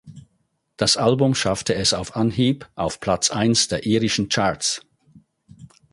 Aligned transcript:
Das 0.77 0.97
Album 0.97 1.35
schaffte 1.35 1.75
es 1.75 1.93
auf 1.93 2.15
Anhieb 2.15 2.67
auf 2.73 2.99
Platz 2.99 3.29
eins 3.29 3.67
der 3.67 3.85
irischen 3.85 4.29
Charts. 4.29 4.81